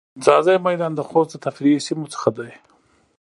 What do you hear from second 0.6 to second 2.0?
میدان د خوست د تفریحی